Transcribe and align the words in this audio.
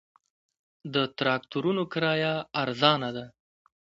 د 0.93 0.95
تراکتورونو 1.17 1.83
کرایه 1.93 2.33
ارزانه 2.61 3.09
ده 3.15 3.25